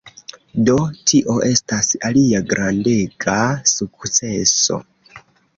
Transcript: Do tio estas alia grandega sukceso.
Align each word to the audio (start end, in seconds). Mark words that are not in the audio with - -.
Do 0.69 0.77
tio 1.11 1.35
estas 1.49 1.91
alia 2.09 2.41
grandega 2.55 3.37
sukceso. 3.75 4.81